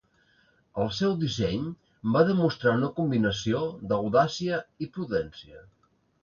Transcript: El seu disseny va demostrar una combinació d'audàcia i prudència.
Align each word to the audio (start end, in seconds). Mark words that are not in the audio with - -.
El 0.83 0.87
seu 0.99 1.11
disseny 1.23 1.67
va 2.15 2.23
demostrar 2.29 2.73
una 2.79 2.89
combinació 3.01 3.61
d'audàcia 3.93 4.59
i 4.87 4.89
prudència. 4.97 5.63